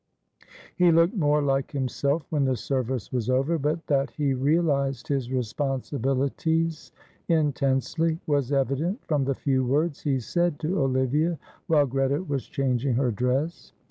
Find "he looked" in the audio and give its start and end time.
0.77-1.15